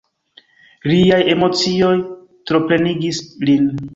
Liaj 0.91 1.19
emocioj 1.33 1.93
troplenigis 2.53 3.23
lin. 3.51 3.71